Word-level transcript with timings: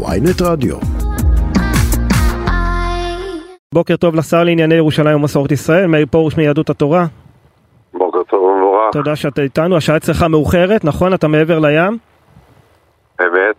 ויינט 0.00 0.42
רדיו. 0.42 0.76
בוקר 3.74 3.96
טוב 3.96 4.14
לשר 4.14 4.44
לענייני 4.44 4.74
ירושלים 4.74 5.16
ומסורת 5.16 5.52
ישראל, 5.52 5.86
מאיר 5.86 6.06
פרוש 6.10 6.36
מיהדות 6.36 6.70
התורה. 6.70 7.06
בוקר 7.94 8.22
טוב 8.22 8.42
ומבורך. 8.42 8.92
תודה 8.92 9.16
שאתה 9.16 9.42
איתנו, 9.42 9.76
השעה 9.76 9.96
אצלך 9.96 10.22
מאוחרת, 10.22 10.84
נכון? 10.84 11.14
אתה 11.14 11.28
מעבר 11.28 11.58
לים? 11.58 11.98
אמת. 13.20 13.56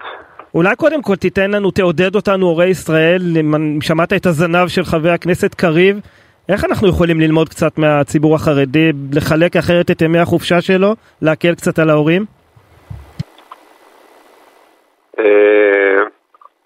אולי 0.55 0.75
קודם 0.75 1.01
כל 1.01 1.15
תיתן 1.15 1.51
לנו, 1.51 1.72
תעודד 1.72 2.15
אותנו 2.15 2.46
הורי 2.46 2.68
ישראל, 2.68 3.38
אם 3.40 3.81
שמעת 3.81 4.13
את 4.13 4.26
הזנב 4.26 4.68
של 4.68 4.84
חבר 4.84 5.12
הכנסת 5.12 5.54
קריב, 5.54 6.00
איך 6.50 6.65
אנחנו 6.65 6.88
יכולים 6.88 7.20
ללמוד 7.20 7.50
קצת 7.50 7.78
מהציבור 7.78 8.36
החרדי, 8.36 8.92
לחלק 9.12 9.56
אחרת 9.56 9.92
את 9.92 10.02
ימי 10.02 10.20
החופשה 10.20 10.62
שלו, 10.62 10.96
להקל 11.22 11.56
קצת 11.56 11.79
על 11.79 11.90
ההורים? 11.90 12.26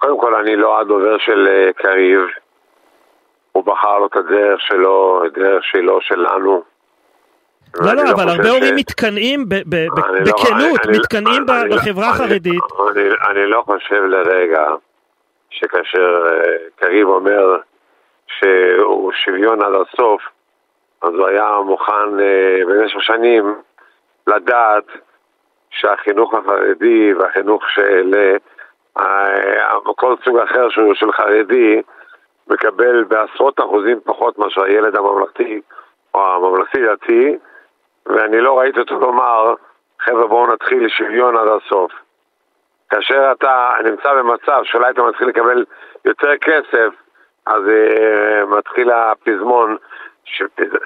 קודם 0.07 0.19
כל, 0.19 0.35
אני 0.35 0.55
לא 0.55 0.79
הדובר 0.79 1.17
של 1.17 1.47
אה, 1.47 1.73
קריב. 1.73 2.19
הוא 3.51 3.63
בחר 3.63 3.99
לו 3.99 4.07
את 4.07 4.15
הדרך 4.15 4.61
שלו, 4.61 5.21
את 5.25 5.37
הדרך 5.37 5.63
שלו, 5.63 6.01
שלנו. 6.01 6.63
לא, 7.75 7.87
ואני 7.87 8.03
לא, 8.03 8.11
אבל 8.11 8.29
הרבה 8.29 8.49
הורים 8.49 8.75
מתקנאים, 8.75 9.39
לא- 9.39 9.95
בכנות, 10.25 10.79
מתקנאים 10.99 11.45
בחברה 11.71 12.09
החרדית. 12.09 12.61
אני, 13.29 13.45
לא 13.45 13.61
חושב 13.65 14.03
לרגע 14.03 14.67
שכאשר 15.49 16.25
אה, 16.27 16.57
קריב 16.75 17.07
אומר 17.07 17.57
שהוא 18.27 19.11
שוויון 19.25 19.61
עד 19.61 19.73
הסוף, 19.73 20.21
אז 21.01 21.13
הוא 21.13 21.27
היה 21.27 21.51
מוכן 21.65 22.19
אה, 22.19 22.59
במשך 22.67 23.01
שנים 23.01 23.55
לדעת 24.27 24.85
שהחינוך 25.69 26.33
החרדי 26.33 27.13
והחינוך 27.13 27.63
של 27.69 28.35
כל 29.95 30.15
סוג 30.25 30.37
אחר 30.37 30.69
שהוא 30.69 30.93
של 30.93 31.11
חרדי 31.11 31.81
מקבל 32.47 33.03
בעשרות 33.03 33.59
אחוזים 33.59 33.99
פחות 34.03 34.37
מאשר 34.37 34.63
הילד 34.63 34.95
הממלכתי 34.95 35.61
או 36.15 36.35
הממלכתי-דתי 36.35 37.37
ואני 38.05 38.41
לא 38.41 38.59
ראיתי 38.59 38.79
אותו 38.79 38.99
לומר 38.99 39.53
חבר'ה 39.99 40.27
בואו 40.27 40.53
נתחיל 40.53 40.87
שוויון 40.89 41.37
עד 41.37 41.47
הסוף 41.47 41.91
כאשר 42.89 43.31
אתה 43.31 43.73
נמצא 43.83 44.13
במצב 44.13 44.61
שאולי 44.63 44.91
אתה 44.91 45.03
מתחיל 45.03 45.27
לקבל 45.27 45.65
יותר 46.05 46.37
כסף 46.37 46.93
אז 47.45 47.61
uh, 47.63 48.45
מתחיל 48.57 48.91
הפזמון 48.91 49.77
פז- 50.55 50.85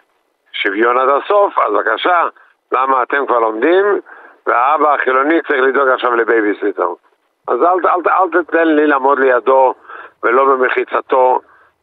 שוויון 0.53 0.97
עד 0.97 1.09
הסוף, 1.09 1.59
אז 1.59 1.73
בבקשה, 1.73 2.23
למה 2.71 3.03
אתם 3.03 3.25
כבר 3.25 3.39
לומדים 3.39 3.85
והאבא 4.47 4.93
החילוני 4.93 5.41
צריך 5.41 5.61
לדאוג 5.61 5.87
עכשיו 5.89 6.15
לבייביסיטר. 6.15 6.87
אז 7.47 7.61
אל, 7.61 7.87
אל, 7.87 8.01
אל 8.07 8.43
תתן 8.43 8.67
לי 8.67 8.87
לעמוד 8.87 9.19
לידו 9.19 9.73
ולא 10.23 10.45
במחיצתו. 10.45 11.39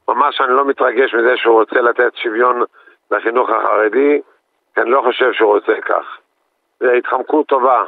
ממש 0.09 0.41
אני 0.41 0.53
לא 0.53 0.65
מתרגש 0.65 1.15
מזה 1.15 1.37
שהוא 1.37 1.61
רוצה 1.61 1.81
לתת 1.81 2.17
שוויון 2.17 2.63
לחינוך 3.11 3.51
החרדי, 3.51 4.21
כי 4.75 4.81
אני 4.81 4.91
לא 4.91 5.03
חושב 5.03 5.33
שהוא 5.33 5.55
רוצה 5.55 5.73
כך. 5.81 6.19
זו 6.81 6.91
התחמקות 6.91 7.47
טובה. 7.47 7.85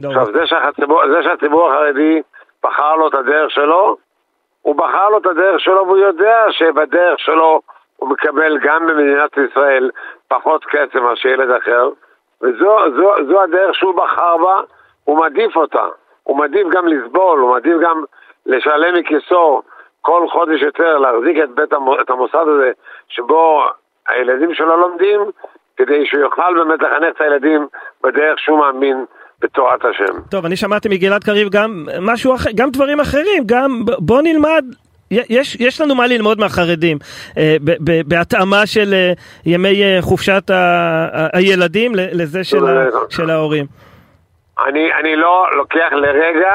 לא, 0.00 0.08
עכשיו, 0.08 0.26
זה 0.32 0.46
שהציבור, 0.46 1.02
זה 1.12 1.22
שהציבור 1.22 1.68
החרדי 1.68 2.22
בחר 2.62 2.96
לו 2.96 3.08
את 3.08 3.14
הדרך 3.14 3.50
שלו, 3.50 3.96
הוא 4.62 4.76
בחר 4.76 5.08
לו 5.08 5.18
את 5.18 5.26
הדרך 5.26 5.60
שלו 5.60 5.86
והוא 5.86 5.98
יודע 5.98 6.44
שבדרך 6.50 7.18
שלו 7.18 7.60
הוא 7.96 8.08
מקבל 8.08 8.58
גם 8.58 8.86
במדינת 8.86 9.30
ישראל 9.36 9.90
פחות 10.28 10.64
כסף 10.64 10.94
מאשר 10.94 11.28
ילד 11.28 11.50
אחר, 11.50 11.90
וזו 12.42 12.78
זו, 12.96 13.14
זו 13.28 13.42
הדרך 13.42 13.74
שהוא 13.74 13.94
בחר 13.94 14.36
בה, 14.36 14.60
הוא 15.04 15.18
מעדיף 15.18 15.56
אותה. 15.56 15.86
הוא 16.30 16.38
מעדיף 16.38 16.66
גם 16.72 16.86
לסבול, 16.88 17.38
הוא 17.40 17.50
מעדיף 17.50 17.76
גם 17.84 18.02
לשלם 18.46 18.94
מכיסו 19.00 19.62
כל 20.00 20.22
חודש 20.32 20.62
יותר, 20.62 20.98
להחזיק 20.98 21.36
את, 21.44 21.50
בית 21.54 21.72
המו, 21.72 22.00
את 22.00 22.10
המוסד 22.10 22.46
הזה 22.54 22.70
שבו 23.08 23.64
הילדים 24.08 24.54
שלו 24.54 24.76
לומדים, 24.76 25.20
כדי 25.76 26.06
שהוא 26.06 26.20
יוכל 26.20 26.54
באמת 26.54 26.80
לחנך 26.82 27.16
את 27.16 27.20
הילדים 27.20 27.66
בדרך 28.04 28.38
שהוא 28.38 28.58
מאמין 28.58 29.04
בתורת 29.40 29.84
השם. 29.84 30.14
טוב, 30.30 30.44
אני 30.44 30.56
שמעתי 30.56 30.88
מגלעד 30.88 31.24
קריב 31.24 31.48
גם 31.48 31.86
משהו 32.00 32.34
אחר, 32.34 32.50
גם 32.54 32.70
דברים 32.70 33.00
אחרים, 33.00 33.42
גם 33.46 33.70
בוא 33.98 34.22
נלמד. 34.22 34.64
יש, 35.10 35.56
יש 35.60 35.80
לנו 35.80 35.94
מה 35.94 36.06
ללמוד 36.06 36.38
מהחרדים 36.40 36.98
אה, 37.38 37.56
ב- 37.64 37.70
ב- 37.90 38.08
בהתאמה 38.08 38.66
של 38.66 38.94
אה, 38.94 39.12
ימי 39.46 39.82
אה, 39.82 39.98
חופשת 40.00 40.50
ה- 40.50 40.54
ה- 41.12 41.28
הילדים 41.38 41.92
לזה 41.94 42.44
של, 42.44 42.66
ה- 42.66 42.88
של 43.08 43.30
ההורים. 43.30 43.66
אני, 44.66 44.94
אני 44.94 45.16
לא 45.16 45.46
לוקח 45.56 45.88
לרגע 45.92 46.54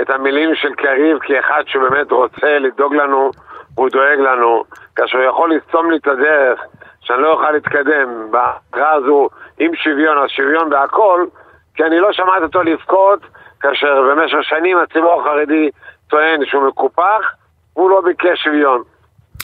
את 0.00 0.10
המילים 0.10 0.54
של 0.54 0.74
קריב 0.74 1.18
כאחד 1.18 1.62
שבאמת 1.66 2.12
רוצה 2.12 2.58
לדאוג 2.58 2.94
לנו, 2.94 3.30
הוא 3.74 3.88
דואג 3.90 4.18
לנו, 4.18 4.64
כאשר 4.96 5.18
הוא 5.18 5.26
יכול 5.26 5.54
לסתום 5.54 5.90
לי 5.90 5.96
את 5.96 6.06
הדרך, 6.06 6.60
שאני 7.00 7.22
לא 7.22 7.32
אוכל 7.32 7.50
להתקדם 7.50 8.30
בהכרעה 8.30 8.92
הזו 8.92 9.28
עם 9.58 9.74
שוויון, 9.74 10.18
אז 10.18 10.30
שוויון 10.30 10.70
בהכל, 10.70 11.26
כי 11.74 11.84
אני 11.84 12.00
לא 12.00 12.12
שמעתי 12.12 12.44
אותו 12.44 12.62
לבכות, 12.62 13.20
כאשר 13.60 14.02
במשך 14.10 14.38
שנים 14.42 14.78
הציבור 14.78 15.20
החרדי 15.20 15.70
טוען 16.10 16.44
שהוא 16.44 16.68
מקופח, 16.68 17.34
הוא 17.74 17.90
לא 17.90 18.00
ביקש 18.00 18.42
שוויון. 18.42 18.82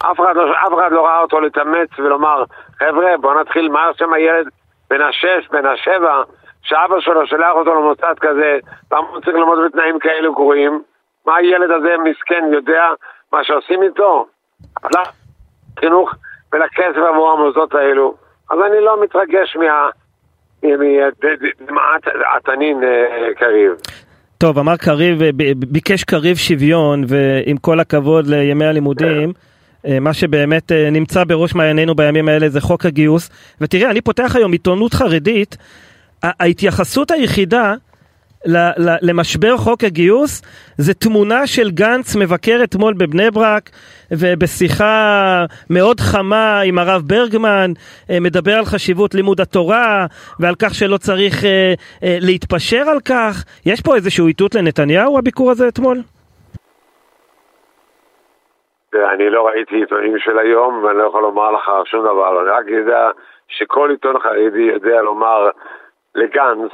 אף 0.02 0.20
אחד, 0.20 0.36
לא, 0.36 0.52
אף 0.52 0.74
אחד 0.74 0.92
לא 0.92 1.06
ראה 1.06 1.20
אותו 1.20 1.40
להתאמץ 1.40 1.88
ולומר, 1.98 2.44
חבר'ה, 2.78 3.16
בוא 3.20 3.40
נתחיל, 3.40 3.68
מה 3.68 3.90
שם 3.98 4.12
הילד 4.12 4.46
בן 4.90 5.00
השש, 5.00 5.48
בן 5.50 5.66
השבע, 5.66 6.22
שאבא 6.66 7.00
שלו 7.00 7.26
שלח 7.26 7.52
אותו 7.54 7.74
למוסד 7.74 8.14
כזה, 8.20 8.58
למה 8.92 9.08
הוא 9.08 9.20
צריך 9.20 9.36
ללמוד 9.36 9.58
בתנאים 9.66 9.98
כאלו 9.98 10.34
גרועים? 10.34 10.82
מה 11.26 11.36
הילד 11.36 11.70
הזה 11.70 11.94
מסכן 12.04 12.44
יודע 12.52 12.84
מה 13.32 13.44
שעושים 13.44 13.82
איתו? 13.82 14.26
הלך 14.82 15.08
חינוך 15.80 16.14
ולכסף 16.52 16.96
עבור 16.96 17.30
המוסדות 17.30 17.74
האלו. 17.74 18.14
אז 18.50 18.58
אני 18.66 18.80
לא 18.84 19.02
מתרגש 19.02 19.56
מה... 19.56 19.88
מדמעת 20.62 22.02
התנין 22.36 22.84
אה, 22.84 23.34
קריב. 23.36 23.72
טוב, 24.38 24.58
אמר 24.58 24.76
קריב, 24.76 25.22
אה, 25.22 25.30
ביקש 25.56 26.04
קריב 26.04 26.36
שוויון, 26.36 27.04
ועם 27.08 27.56
כל 27.56 27.80
הכבוד 27.80 28.26
לימי 28.26 28.64
הלימודים, 28.64 29.32
אה, 29.86 30.00
מה 30.00 30.14
שבאמת 30.14 30.72
נמצא 30.72 31.24
בראש 31.24 31.54
מעיינינו 31.54 31.94
בימים 31.94 32.28
האלה 32.28 32.48
זה 32.48 32.60
חוק 32.60 32.86
הגיוס. 32.86 33.30
ותראה, 33.60 33.90
אני 33.90 34.00
פותח 34.00 34.36
היום 34.36 34.52
עיתונות 34.52 34.94
חרדית, 34.94 35.56
ההתייחסות 36.40 37.10
היחידה 37.10 37.74
למשבר 39.02 39.56
חוק 39.56 39.84
הגיוס 39.84 40.42
זה 40.78 40.94
תמונה 40.94 41.46
של 41.46 41.70
גנץ 41.70 42.16
מבקר 42.16 42.58
אתמול 42.64 42.94
בבני 42.94 43.30
ברק 43.30 43.70
ובשיחה 44.10 45.44
מאוד 45.70 46.00
חמה 46.00 46.60
עם 46.60 46.78
הרב 46.78 47.02
ברגמן 47.06 47.70
אה, 48.10 48.18
מדבר 48.20 48.52
על 48.52 48.64
חשיבות 48.64 49.14
לימוד 49.14 49.40
התורה 49.40 50.06
ועל 50.40 50.54
כך 50.62 50.74
שלא 50.74 50.96
צריך 50.96 51.44
אה, 51.44 51.74
אה, 52.02 52.16
להתפשר 52.20 52.82
על 52.90 53.00
כך. 53.08 53.44
יש 53.66 53.80
פה 53.80 53.94
איזשהו 53.94 54.26
איתות 54.26 54.54
לנתניהו 54.54 55.18
הביקור 55.18 55.50
הזה 55.50 55.68
אתמול? 55.68 55.98
אני 59.14 59.30
לא 59.30 59.46
ראיתי 59.46 59.76
עיתונים 59.76 60.18
של 60.18 60.38
היום 60.38 60.84
ואני 60.84 60.98
לא 60.98 61.04
יכול 61.04 61.22
לומר 61.22 61.50
לך 61.50 61.70
שום 61.84 62.00
דבר, 62.00 62.40
אני 62.40 62.50
רק 62.50 62.66
יודע 62.68 63.10
שכל 63.48 63.90
עיתון 63.90 64.18
חרדי 64.18 64.62
יודע 64.74 65.02
לומר 65.02 65.50
לגנץ 66.16 66.72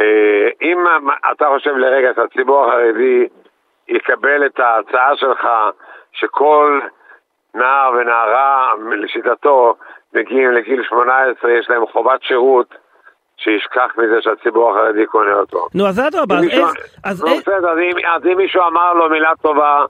אה, 0.00 0.48
אם 0.62 0.84
אתה 1.32 1.46
חושב 1.54 1.76
לרגע 1.76 2.08
שהציבור 2.16 2.66
החרדי 2.66 3.26
יקבל 3.88 4.46
את 4.46 4.60
ההצעה 4.60 5.16
שלך 5.16 5.48
שכל 6.12 6.80
נער 7.54 7.90
ונערה 8.00 8.72
לשיטתו 8.90 9.74
מגיעים 10.14 10.50
לגיל 10.50 10.82
18 10.88 11.50
יש 11.50 11.70
להם 11.70 11.86
חובת 11.86 12.22
שירות 12.22 12.74
שישכח 13.36 13.90
מזה 13.98 14.22
שהציבור 14.22 14.70
החרדי 14.70 15.06
קונה 15.06 15.34
אותו. 15.34 15.68
נו 15.74 15.86
אז 15.86 16.00
אדרבה, 16.00 16.34
אז 17.04 17.24
לא 17.24 17.30
בסדר, 17.38 17.72
אז 18.14 18.26
אם 18.26 18.36
מישהו 18.36 18.62
אמר 18.62 18.92
לו 18.92 19.10
מילה 19.10 19.30
טובה, 19.42 19.84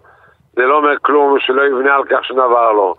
זה 0.52 0.62
לא 0.62 0.76
אומר 0.76 0.98
כלום, 1.02 1.38
שלא 1.40 1.62
יבנה 1.66 1.94
על 1.94 2.04
כך 2.04 2.24
שום 2.24 2.36
דבר 2.36 2.72
לא. 2.72 2.94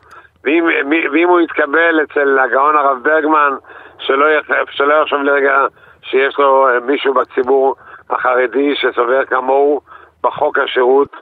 ואם, 0.47 0.65
ואם 1.11 1.29
הוא 1.29 1.39
יתקבל 1.39 1.99
אצל 2.03 2.39
הגאון 2.39 2.75
הרב 2.77 3.03
ברגמן, 3.03 3.55
שלא 3.99 4.25
שלא 4.69 4.93
יחשוב 4.93 5.21
לרגע 5.21 5.65
שיש 6.01 6.39
לו 6.39 6.67
אה, 6.67 6.79
מישהו 6.79 7.13
בציבור 7.13 7.75
החרדי 8.09 8.75
שסובר 8.75 9.25
כמוהו 9.25 9.81
בחוק 10.23 10.57
השירות, 10.57 11.15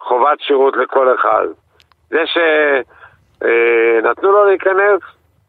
חובת 0.00 0.40
שירות 0.40 0.76
לכל 0.76 1.14
אחד. 1.14 1.46
זה 2.10 2.22
שנתנו 3.40 4.32
לו 4.32 4.44
להיכנס, 4.44 5.00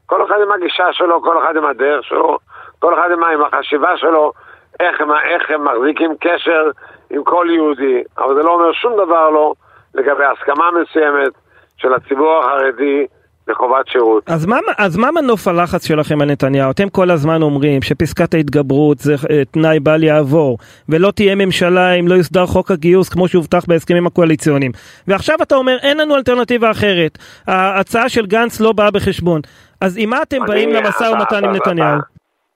כל 0.05 0.25
אחד 0.25 0.41
עם 0.41 0.51
הגישה 0.51 0.93
שלו, 0.93 1.21
כל 1.21 1.43
אחד 1.43 1.57
עם 1.57 1.65
הדרך 1.65 2.05
שלו, 2.05 2.37
כל 2.79 2.93
אחד 2.93 3.11
עם, 3.11 3.23
עם 3.23 3.41
החשיבה 3.41 3.97
שלו, 3.97 4.31
איך, 4.79 5.01
איך 5.23 5.51
הם 5.51 5.63
מחזיקים 5.65 6.11
קשר 6.19 6.69
עם 7.09 7.23
כל 7.23 7.47
יהודי, 7.49 8.03
אבל 8.17 8.35
זה 8.35 8.43
לא 8.43 8.53
אומר 8.53 8.71
שום 8.73 8.93
דבר 8.93 9.29
לא 9.29 9.53
לגבי 9.93 10.25
הסכמה 10.25 10.71
מסוימת 10.71 11.33
של 11.77 11.93
הציבור 11.93 12.39
החרדי 12.39 13.07
לחובת 13.47 13.87
שירות. 13.87 14.29
אז 14.29 14.45
מה, 14.45 14.57
אז 14.77 14.97
מה 14.97 15.11
מנוף 15.11 15.47
הלחץ 15.47 15.87
שלכם 15.87 16.21
על 16.21 16.31
נתניהו? 16.31 16.71
אתם 16.71 16.89
כל 16.89 17.11
הזמן 17.11 17.41
אומרים 17.41 17.81
שפסקת 17.81 18.33
ההתגברות 18.33 18.97
זה 18.97 19.15
uh, 19.15 19.27
תנאי 19.51 19.79
בל 19.79 20.03
יעבור, 20.03 20.57
ולא 20.89 21.11
תהיה 21.11 21.35
ממשלה 21.35 21.93
אם 21.93 22.07
לא 22.07 22.13
יוסדר 22.13 22.45
חוק 22.45 22.71
הגיוס 22.71 23.09
כמו 23.09 23.27
שהובטח 23.27 23.65
בהסכמים 23.67 24.07
הקואליציוניים. 24.07 24.71
ועכשיו 25.07 25.35
אתה 25.41 25.55
אומר 25.55 25.77
אין 25.83 25.97
לנו 25.97 26.15
אלטרנטיבה 26.15 26.71
אחרת, 26.71 27.17
ההצעה 27.47 28.09
של 28.09 28.25
גנץ 28.25 28.61
לא 28.61 28.71
באה 28.71 28.91
בחשבון. 28.91 29.41
אז 29.81 29.97
עם 29.99 30.09
מה 30.09 30.21
אתם 30.21 30.37
אני, 30.37 30.47
באים 30.47 30.69
למשא 30.69 31.03
ומתן 31.03 31.45
עם 31.45 31.51
נתניהו? 31.51 31.97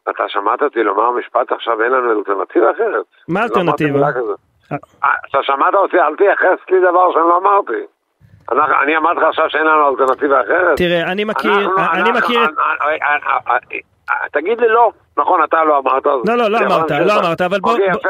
אתה, 0.04 0.12
אתה 0.12 0.24
שמעת 0.28 0.62
אותי 0.62 0.84
לומר 0.84 1.12
משפט 1.12 1.52
עכשיו 1.52 1.82
אין 1.82 1.92
לנו 1.92 2.20
אלטרנטיבה 2.20 2.72
אחרת? 2.72 3.06
מה 3.28 3.40
לא 3.40 3.46
אלטרנטיבה? 3.46 4.00
לא 4.00 4.36
אתה 5.30 5.38
שמעת 5.42 5.74
אותי, 5.74 5.98
אל 6.00 6.16
תייחס 6.16 6.60
לי 6.70 6.80
דבר 6.80 7.12
שאני 7.12 7.24
לא 7.24 7.38
אמרתי. 7.38 7.97
אני 8.52 8.98
אמרתי 8.98 9.20
לך 9.20 9.28
עכשיו 9.28 9.50
שאין 9.50 9.66
לנו 9.66 9.90
אלטרנטיבה 9.90 10.42
אחרת? 10.42 10.78
תראה, 10.78 11.12
אני 11.12 11.24
מכיר, 11.24 11.70
אני 11.94 12.12
מכיר... 12.12 12.42
תגיד 14.32 14.62
לי 14.62 14.68
לא, 14.68 14.92
נכון, 15.18 15.44
אתה 15.44 15.64
לא 15.64 15.78
אמרת. 15.78 16.06
לא, 16.06 16.22
לא, 16.26 16.52
לא 16.52 16.58
אמרת, 16.58 16.92
לא 16.92 17.14
אמרת, 17.14 17.42
אבל 17.42 17.60
בוא... 17.60 17.72
אוקיי, 17.72 17.88
יפה, 17.88 18.10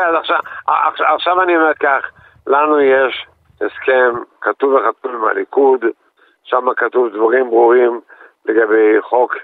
אז 0.68 0.94
עכשיו 1.16 1.42
אני 1.42 1.58
אומר 1.58 1.74
כך, 1.74 2.12
לנו 2.48 2.80
יש 2.80 3.26
הסכם 3.62 4.16
כתוב 4.42 4.74
וחתום 4.74 5.16
עם 5.16 5.24
הליכוד, 5.24 5.86
שם 6.44 6.74
כתוב 6.78 7.10
דברים 7.10 7.50
ברורים 7.50 8.02
לגבי 8.46 9.02
חוק 9.02 9.36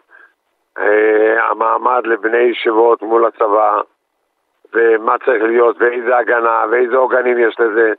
אה, 0.80 1.50
המעמד 1.50 2.02
לבני 2.06 2.38
ישיבות 2.38 3.02
מול 3.02 3.26
הצבא, 3.26 3.82
ומה 4.74 5.16
צריך 5.26 5.44
להיות, 5.44 5.76
ואיזה 5.80 6.18
הגנה, 6.18 6.64
ואיזה 6.72 6.96
עוגנים 6.96 7.38
יש 7.38 7.60
לזה. 7.60 7.94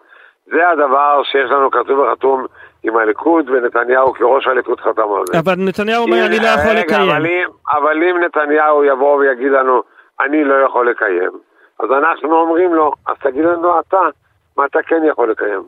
זה 0.46 0.68
הדבר 0.68 1.22
שיש 1.24 1.50
לנו 1.50 1.70
כתוב 1.70 1.98
וחתום 1.98 2.46
עם 2.84 2.96
הליכוד, 2.96 3.50
ונתניהו 3.50 4.12
כראש 4.14 4.46
הליכוד 4.46 4.80
חתם 4.80 5.02
על 5.02 5.22
זה. 5.26 5.38
אבל 5.38 5.54
נתניהו 5.58 6.02
אומר, 6.02 6.26
אני 6.26 6.38
לא 6.38 6.46
יכול 6.46 6.72
לקיים. 6.72 7.10
אבל 7.10 7.26
אם, 7.26 7.46
אבל 7.68 8.02
אם 8.02 8.16
נתניהו 8.24 8.84
יבוא 8.84 9.16
ויגיד 9.16 9.52
לנו, 9.52 9.82
אני 10.20 10.44
לא 10.44 10.54
יכול 10.66 10.90
לקיים, 10.90 11.30
אז 11.80 11.88
אנחנו 11.90 12.40
אומרים 12.40 12.74
לו, 12.74 12.92
אז 13.06 13.16
תגיד 13.22 13.44
לנו 13.44 13.80
אתה, 13.80 14.00
מה 14.56 14.64
אתה 14.66 14.78
כן 14.86 15.02
יכול 15.08 15.30
לקיים. 15.30 15.62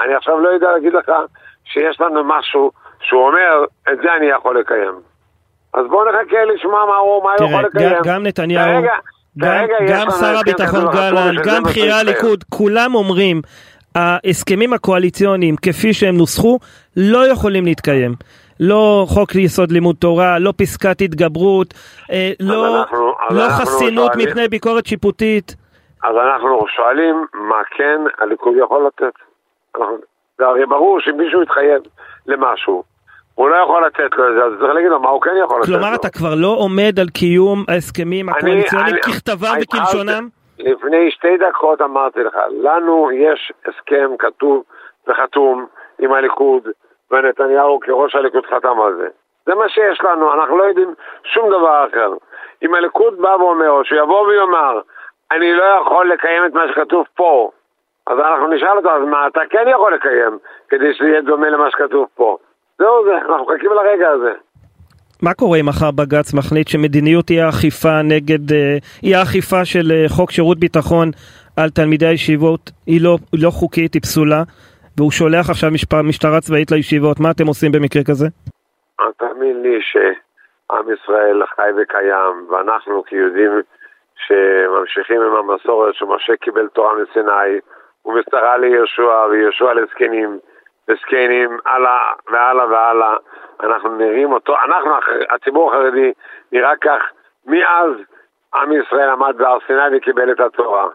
אני 0.00 0.14
עכשיו 0.14 0.40
לא 0.40 0.48
יודע 0.48 0.72
להגיד 0.72 0.92
לך 0.92 1.12
שיש 1.64 2.00
לנו 2.00 2.24
משהו 2.24 2.70
שהוא 3.00 3.26
אומר, 3.26 3.64
את 3.92 3.98
זה 4.02 4.14
אני 4.16 4.26
יכול 4.26 4.60
לקיים. 4.60 4.94
אז 5.74 5.86
בואו 5.90 6.04
נחכה 6.08 6.44
לשמוע 6.44 6.86
מה 6.86 6.96
הוא, 6.96 7.24
מה 7.24 7.30
הוא 7.38 7.48
יכול 7.48 7.64
לקיים. 7.64 7.88
תראה, 7.88 8.00
גם 8.04 8.26
נתניהו... 8.26 8.64
כרגע, 8.64 8.92
גם, 9.38 9.64
גם 9.88 10.10
שר 10.10 10.38
הביטחון 10.40 10.84
גלנט, 10.92 11.46
גם 11.46 11.62
בכירי 11.62 11.92
הליכוד, 11.92 12.44
כולם 12.48 12.94
אומרים, 12.94 13.42
ההסכמים 13.98 14.72
הקואליציוניים 14.72 15.56
כפי 15.56 15.92
שהם 15.92 16.16
נוסחו 16.16 16.58
לא 16.96 17.28
יכולים 17.28 17.64
להתקיים. 17.64 18.12
לא 18.60 19.06
חוק 19.08 19.34
יסוד 19.34 19.72
לימוד 19.72 19.96
תורה, 19.96 20.38
לא 20.38 20.52
פסקת 20.56 21.00
התגברות, 21.00 21.74
אה, 22.10 22.32
לא, 22.40 22.80
אנחנו, 22.80 23.14
לא 23.30 23.48
חסינות 23.48 24.12
שואלים, 24.12 24.28
מפני 24.28 24.48
ביקורת 24.48 24.86
שיפוטית. 24.86 25.56
אז 26.04 26.16
אנחנו 26.16 26.64
שואלים 26.76 27.26
מה 27.34 27.62
כן 27.76 28.00
הליכוד 28.18 28.54
יכול 28.64 28.86
לתת. 28.86 29.14
זה 30.38 30.46
הרי 30.46 30.66
ברור 30.66 31.00
שמישהו 31.00 31.42
יתחייב 31.42 31.82
למשהו, 32.26 32.82
הוא 33.34 33.48
לא 33.50 33.56
יכול 33.64 33.86
לתת 33.86 34.16
לו 34.16 34.28
את 34.28 34.34
זה, 34.34 34.44
אז 34.44 34.52
צריך 34.60 34.74
להגיד 34.74 34.90
לו 34.90 35.00
מה 35.00 35.08
הוא 35.08 35.22
כן 35.22 35.30
יכול 35.44 35.60
לתת 35.60 35.68
לו. 35.68 35.78
כלומר 35.78 35.94
אתה 35.94 36.10
כבר 36.10 36.34
לא 36.34 36.56
עומד 36.58 37.00
על 37.00 37.08
קיום 37.08 37.64
ההסכמים 37.68 38.28
הקואליציוניים 38.28 38.96
ככתבם 38.96 39.54
וכלשונם? 39.62 40.28
לפני 40.58 41.10
שתי 41.10 41.36
דקות 41.36 41.80
אמרתי 41.80 42.22
לך, 42.22 42.38
לנו 42.62 43.10
יש 43.12 43.52
הסכם 43.66 44.16
כתוב 44.18 44.62
וחתום 45.06 45.66
עם 45.98 46.12
הליכוד, 46.12 46.68
ונתניהו 47.10 47.80
כראש 47.80 48.14
הליכוד 48.14 48.46
חתם 48.46 48.80
על 48.80 48.94
זה. 48.94 49.08
זה 49.46 49.54
מה 49.54 49.68
שיש 49.68 50.00
לנו, 50.00 50.34
אנחנו 50.34 50.58
לא 50.58 50.64
יודעים 50.64 50.94
שום 51.24 51.50
דבר 51.50 51.86
אחר. 51.90 52.12
אם 52.62 52.74
הליכוד 52.74 53.18
בא 53.18 53.36
ואומר, 53.40 53.70
או 53.70 53.84
שיבוא 53.84 54.26
ויאמר, 54.26 54.80
אני 55.30 55.52
לא 55.52 55.64
יכול 55.64 56.12
לקיים 56.12 56.44
את 56.44 56.52
מה 56.52 56.68
שכתוב 56.68 57.06
פה, 57.14 57.50
אז 58.06 58.18
אנחנו 58.18 58.46
נשאל 58.46 58.76
אותו, 58.76 58.90
אז 58.90 59.02
מה 59.02 59.26
אתה 59.26 59.40
כן 59.50 59.68
יכול 59.68 59.94
לקיים, 59.94 60.38
כדי 60.68 60.94
שזה 60.94 61.08
יהיה 61.08 61.20
דומה 61.20 61.48
למה 61.48 61.70
שכתוב 61.70 62.08
פה? 62.14 62.36
זהו 62.78 63.04
זה, 63.04 63.16
אנחנו 63.16 63.44
מחכים 63.44 63.72
לרגע 63.72 64.10
הזה. 64.10 64.32
מה 65.22 65.34
קורה 65.34 65.58
אם 65.60 65.66
מחר 65.66 65.90
בג"ץ 65.90 66.34
מחליט 66.34 66.68
שמדיניות 66.68 67.30
אי 67.30 67.40
האכיפה 67.40 68.02
נגד, 68.02 68.52
אי 69.02 69.14
אה, 69.14 69.18
האכיפה 69.20 69.64
של 69.64 69.92
אה, 69.92 70.04
חוק 70.08 70.30
שירות 70.30 70.58
ביטחון 70.58 71.08
על 71.56 71.70
תלמידי 71.70 72.06
הישיבות 72.06 72.70
היא 72.86 73.00
לא, 73.02 73.16
לא 73.42 73.50
חוקית, 73.50 73.94
היא 73.94 74.02
פסולה, 74.02 74.42
והוא 74.96 75.10
שולח 75.10 75.50
עכשיו 75.50 75.70
משפר, 75.70 76.02
משטרה 76.02 76.40
צבאית 76.40 76.70
לישיבות, 76.70 77.20
מה 77.20 77.30
אתם 77.30 77.46
עושים 77.46 77.72
במקרה 77.72 78.02
כזה? 78.04 78.26
תאמין 79.16 79.62
לי 79.62 79.78
שעם 79.82 80.86
ישראל 80.94 81.42
חי 81.56 81.70
וקיים, 81.76 82.36
ואנחנו 82.50 83.02
כיהודים 83.04 83.52
שממשיכים 84.26 85.20
עם 85.22 85.34
המסורת 85.36 85.94
שמשה 85.94 86.36
קיבל 86.36 86.68
תורה 86.68 86.92
מסיני, 87.02 87.50
ומסתרה 88.06 88.58
ליהושע 88.58 89.26
ויהושע 89.30 89.72
לזקנים. 89.74 90.38
וזקנים, 90.88 91.58
הלאה 91.66 92.12
והלאה 92.32 92.66
והלאה. 92.66 93.16
אנחנו 93.62 93.96
נראים 93.96 94.32
אותו, 94.32 94.54
אנחנו, 94.64 94.90
הציבור 95.30 95.74
החרדי, 95.74 96.12
נראה 96.52 96.76
כך 96.80 97.02
מאז 97.46 97.90
עם 98.54 98.72
ישראל 98.72 99.10
עמד 99.10 99.34
בהר 99.38 99.58
סיני 99.66 99.96
וקיבל 99.96 100.32
את 100.32 100.40
התורה. 100.40 100.86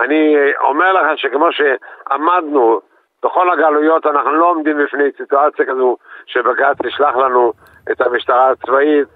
אני 0.00 0.36
אומר 0.60 0.92
לך 0.92 1.18
שכמו 1.18 1.46
שעמדנו 1.52 2.80
בכל 3.24 3.50
הגלויות, 3.52 4.06
אנחנו 4.06 4.32
לא 4.32 4.50
עומדים 4.50 4.78
בפני 4.84 5.04
סיטואציה 5.16 5.66
כזו 5.66 5.96
שבג"ץ 6.26 6.76
ישלח 6.86 7.16
לנו 7.16 7.52
את 7.92 8.00
המשטרה 8.00 8.50
הצבאית, 8.50 9.08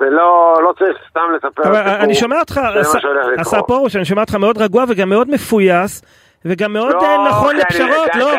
ולא 0.00 0.58
לא 0.62 0.72
צריך 0.78 0.98
סתם 1.10 1.32
לספר 1.34 1.62
אבל 1.62 2.04
אני 2.04 2.14
שומע 2.14 2.40
אותך, 2.40 2.60
השר 3.40 3.62
פרוש, 3.62 3.96
אני 3.96 4.04
שומע 4.04 4.20
אותך 4.20 4.34
מאוד 4.34 4.58
רגוע 4.58 4.84
וגם 4.88 5.08
מאוד 5.08 5.30
מפויס. 5.30 6.02
וגם 6.44 6.72
מאוד 6.72 6.94
לא, 6.94 7.02
אה, 7.02 7.28
נכון 7.28 7.56
לפשרות, 7.56 8.08
לא? 8.18 8.30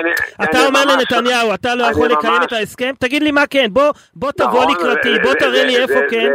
אתה 0.44 0.58
אומר 0.68 0.80
לנתניהו, 0.86 1.54
אתה 1.54 1.76
לא 1.76 1.84
יכול 1.84 2.08
לקיים 2.08 2.44
את 2.44 2.54
ההסכם? 2.54 2.92
תגיד 3.00 3.24
לי 3.24 3.32
מה 3.32 3.48
כן, 3.50 3.66
בוא 3.70 3.92
תבוא 4.32 4.48
נכון, 4.48 4.72
לקראתי, 4.72 5.20
בוא 5.24 5.34
תראה 5.34 5.64
לי 5.64 5.78
איפה 5.78 6.00
כן. 6.10 6.32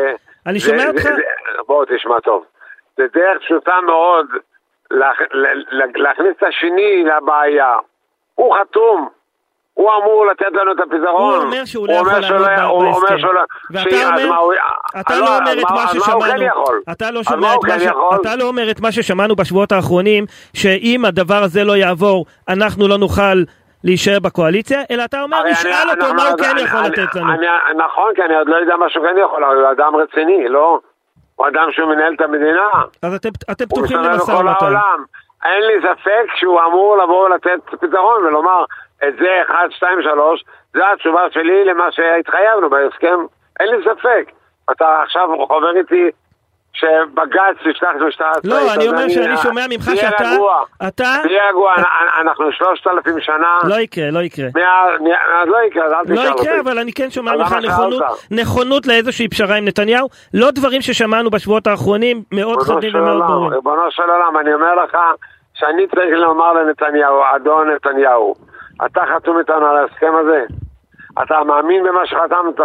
אני 0.46 0.60
שומע 0.60 0.88
אותך? 0.88 1.08
בוא 1.66 1.84
תשמע 1.84 2.20
טוב. 2.20 2.44
זה 2.96 3.04
דרך 3.14 3.38
פשוטה 3.40 3.74
מאוד 3.86 4.26
להכניס 5.94 6.36
את 6.38 6.42
השני 6.42 7.04
לבעיה. 7.04 7.74
הוא 8.34 8.56
חתום, 8.60 9.08
הוא 9.76 9.90
אמור 10.02 10.26
לתת 10.26 10.52
לנו 10.52 10.72
את 10.72 10.76
הפתרון. 10.80 11.34
הוא 11.34 11.42
אומר 11.42 11.64
שהוא 11.64 11.88
לא 11.88 11.92
יכול 11.92 12.18
לעמוד 12.38 12.86
בהסכם. 12.86 13.26
ואתה 13.70 14.08
אומר, 14.08 14.56
אתה 15.00 15.18
לא 15.20 15.36
אומר 15.38 15.60
את 15.60 15.70
מה 15.70 15.86
ששמענו, 15.88 16.44
אתה 16.92 17.10
לא 17.10 17.22
שומע 17.22 17.54
את 17.54 17.64
מה 17.68 17.80
ש... 17.80 17.86
אתה 18.20 18.36
לא 18.36 18.44
אומר 18.44 18.70
את 18.70 18.80
מה 18.80 18.92
ששמענו 18.92 19.36
בשבועות 19.36 19.72
האחרונים, 19.72 20.24
שאם 20.54 21.04
הדבר 21.04 21.42
הזה 21.42 21.64
לא 21.64 21.76
יעבור, 21.76 22.26
אנחנו 22.48 22.88
לא 22.88 22.98
נוכל 22.98 23.42
להישאר 23.84 24.18
בקואליציה, 24.20 24.80
אלא 24.90 25.04
אתה 25.04 25.22
אומר, 25.22 25.42
נשאל 25.50 25.90
אותו 25.90 26.14
מה 26.14 26.28
הוא 26.28 26.38
כן 26.38 26.56
יכול 26.64 26.80
לתת 26.80 27.14
לנו. 27.14 27.32
נכון, 27.76 28.12
כי 28.14 28.22
אני 28.22 28.36
עוד 28.36 28.48
לא 28.48 28.56
יודע 28.56 28.76
מה 28.76 28.90
שהוא 28.90 29.06
כן 29.06 29.18
יכול, 29.18 29.44
הוא 29.44 29.70
אדם 29.70 29.96
רציני, 29.96 30.48
לא? 30.48 30.78
הוא 31.34 31.46
אדם 31.48 31.68
שהוא 31.70 31.88
מנהל 31.88 32.14
את 32.14 32.20
המדינה. 32.20 32.68
אז 33.02 33.14
אתם 33.50 33.66
פתוחים 33.66 33.98
למשא 33.98 34.30
ומתן. 34.30 34.74
אין 35.44 35.62
לי 35.62 35.74
ספק 35.80 36.36
שהוא 36.36 36.60
אמור 36.66 36.96
לבוא 36.96 37.24
ולתת 37.24 37.60
פתרון 37.80 38.24
ולומר, 38.24 38.64
את 39.08 39.14
זה 39.18 39.42
1, 39.46 39.54
2, 39.70 40.02
3, 40.02 40.44
זה 40.74 40.92
התשובה 40.92 41.22
שלי 41.30 41.64
למה 41.64 41.84
שהתחייבנו 41.90 42.70
בהסכם, 42.70 43.18
אין 43.60 43.68
לי 43.68 43.76
ספק. 43.84 44.30
אתה 44.72 45.02
עכשיו 45.02 45.28
חובר 45.48 45.76
איתי 45.76 46.10
שבג"ץ 46.72 47.56
ישלח 47.66 47.90
את 47.96 48.02
המשטרה 48.02 48.30
הצבאית. 48.30 48.62
לא, 48.62 48.74
אני 48.74 48.88
אומר 48.88 49.08
שאני 49.08 49.36
שומע 49.36 49.62
ממך 49.70 49.84
שאתה... 49.84 50.16
תהיה 50.16 50.34
רגוע. 50.34 50.62
אתה... 50.88 51.04
תהיה 51.22 51.48
רגוע, 51.48 51.74
אנחנו 52.20 52.52
שלושת 52.52 52.86
אלפים 52.86 53.20
שנה. 53.20 53.58
לא 53.68 53.74
יקרה, 53.74 54.10
לא 54.10 54.18
יקרה. 54.18 54.46
אז 54.46 55.48
לא 55.48 55.56
יקרה, 55.66 55.84
אז 55.84 55.92
אל 55.92 56.04
תשאל 56.04 56.28
אותי. 56.28 56.42
לא 56.42 56.42
יקרה, 56.42 56.60
אבל 56.60 56.78
אני 56.78 56.92
כן 56.92 57.10
שומע 57.10 57.36
ממך 57.36 57.56
נכונות 58.30 58.86
לאיזושהי 58.86 59.28
פשרה 59.28 59.56
עם 59.56 59.64
נתניהו. 59.64 60.08
לא 60.34 60.50
דברים 60.50 60.80
ששמענו 60.82 61.30
בשבועות 61.30 61.66
האחרונים, 61.66 62.22
מאוד 62.32 62.62
חדים 62.62 62.94
ומאוד 62.94 63.22
ברורים. 63.26 63.52
ריבונו 63.52 63.90
של 63.90 64.02
עולם, 64.02 64.36
אני 64.36 64.54
אומר 64.54 64.74
לך 64.74 64.96
שאני 65.54 65.86
צריך 65.86 66.18
לומר 66.18 66.52
לנתניהו, 66.52 67.22
אדון 67.36 67.70
נתניהו. 67.70 68.34
אתה 68.84 69.00
חתום 69.14 69.38
איתנו 69.38 69.66
על 69.66 69.76
ההסכם 69.76 70.12
הזה? 70.20 70.44
אתה 71.22 71.44
מאמין 71.44 71.84
במה 71.84 72.06
שחתמת? 72.06 72.60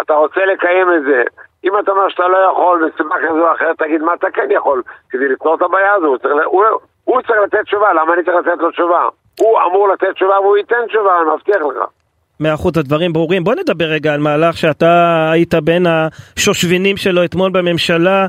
אתה 0.00 0.14
רוצה 0.14 0.40
לקיים 0.52 0.86
את 0.96 1.02
זה? 1.02 1.22
אם 1.64 1.78
אתה 1.78 1.90
אומר 1.90 2.08
שאתה 2.08 2.28
לא 2.28 2.38
יכול 2.52 2.90
בסיבה 2.94 3.14
כזו 3.28 3.48
או 3.48 3.52
אחרת, 3.52 3.78
תגיד 3.78 4.02
מה 4.02 4.14
אתה 4.14 4.26
כן 4.34 4.48
יכול 4.50 4.82
כדי 5.10 5.28
לפתור 5.28 5.54
את 5.54 5.62
הבעיה 5.62 5.94
הזו. 5.94 6.06
הוא 6.06 6.18
צריך, 6.18 6.34
הוא, 6.46 6.64
הוא 7.04 7.22
צריך 7.22 7.38
לתת 7.44 7.64
תשובה, 7.64 7.92
למה 7.92 8.14
אני 8.14 8.24
צריך 8.24 8.36
לתת 8.36 8.60
לו 8.60 8.70
תשובה? 8.70 9.08
הוא 9.40 9.58
אמור 9.70 9.88
לתת 9.88 10.14
תשובה 10.14 10.40
והוא 10.40 10.56
ייתן 10.56 10.86
תשובה, 10.88 11.10
אני 11.20 11.34
מבטיח 11.34 11.56
לך. 11.56 11.84
מאה 12.40 12.54
אחוז, 12.54 12.78
הדברים 12.78 13.12
ברורים. 13.12 13.44
בוא 13.44 13.54
נדבר 13.54 13.84
רגע 13.84 14.14
על 14.14 14.20
מהלך 14.20 14.56
שאתה 14.56 15.28
היית 15.32 15.54
בין 15.54 15.86
השושבינים 15.86 16.96
שלו 16.96 17.24
אתמול 17.24 17.50
בממשלה, 17.50 18.26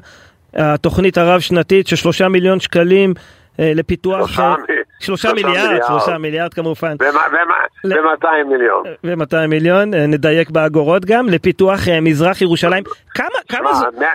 התוכנית 0.54 1.18
הרב-שנתית 1.18 1.88
של 1.88 1.96
שלושה 1.96 2.28
מיליון 2.28 2.60
שקלים 2.60 3.14
אה, 3.60 3.72
לפיתוח... 3.76 4.28
שלושה, 4.28 4.56
שלושה 5.02 5.34
מיליארד. 5.34 5.80
שלושה 5.88 6.18
מיליארד 6.18 6.54
כמובן. 6.54 6.96
ו-200 7.02 8.28
מיליון. 8.48 8.84
ו-200 9.04 9.48
מיליון, 9.48 9.94
אה, 9.94 10.08
נדייק 10.08 10.50
באגורות 10.50 11.06
גם, 11.06 11.26
לפיתוח 11.30 11.88
אה, 11.92 12.02
מזרח 12.02 12.42
ירושלים. 12.42 12.84
כמה, 13.16 13.28
כמה 13.50 13.72
100 14.00 14.10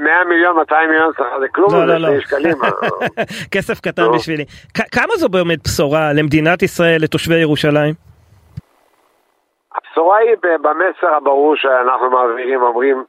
100 0.00 0.24
מיליון, 0.28 0.56
200 0.56 0.90
מיליון, 0.90 1.12
זה 1.40 1.48
כלום, 1.48 1.72
לא, 1.74 1.84
לא, 1.86 1.92
זה 1.92 1.98
לא. 1.98 2.08
שני 2.08 2.20
שקלים. 2.20 2.56
כסף 3.54 3.80
קטן 3.80 4.02
לא. 4.02 4.12
בשבילי. 4.14 4.44
כמה 4.92 5.12
זו 5.16 5.28
באמת 5.28 5.58
בשורה 5.64 6.12
למדינת 6.12 6.62
ישראל, 6.62 6.96
לתושבי 7.02 7.34
ירושלים? 7.38 7.94
הבשורה 9.76 10.18
היא 10.18 10.36
במסר 10.62 11.14
הברור 11.16 11.56
שאנחנו 11.56 12.10
מעבירים, 12.10 12.62
אומרים 12.62 13.04